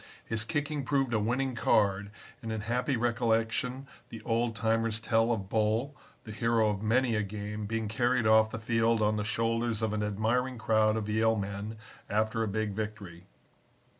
His 0.25 0.43
kicking 0.43 0.83
proved 0.83 1.13
a 1.13 1.19
winning 1.19 1.53
card 1.53 2.09
and 2.41 2.51
in 2.51 2.61
happy 2.61 2.97
recollection 2.97 3.85
the 4.09 4.19
old 4.23 4.55
timers 4.55 4.99
tell 4.99 5.31
of 5.31 5.47
Bull, 5.47 5.95
the 6.23 6.31
hero 6.31 6.69
of 6.69 6.81
many 6.81 7.13
a 7.13 7.21
game, 7.21 7.67
being 7.67 7.87
carried 7.87 8.25
off 8.25 8.49
the 8.49 8.57
field 8.57 9.03
on 9.03 9.17
the 9.17 9.23
shoulders 9.23 9.83
of 9.83 9.93
an 9.93 10.01
admiring 10.01 10.57
crowd 10.57 10.97
of 10.97 11.07
Yale 11.07 11.35
men 11.35 11.77
after 12.09 12.41
a 12.41 12.47
big 12.47 12.71
victory. 12.71 13.27